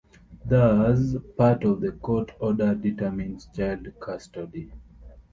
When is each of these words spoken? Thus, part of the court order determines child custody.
Thus, 0.43 1.15
part 1.37 1.63
of 1.63 1.81
the 1.81 1.91
court 1.91 2.31
order 2.39 2.73
determines 2.73 3.45
child 3.55 3.87
custody. 3.99 4.71